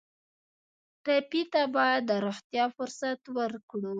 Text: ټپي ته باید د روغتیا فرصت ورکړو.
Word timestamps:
ټپي 1.03 1.41
ته 1.53 1.61
باید 1.75 2.01
د 2.09 2.11
روغتیا 2.25 2.65
فرصت 2.75 3.21
ورکړو. 3.37 3.89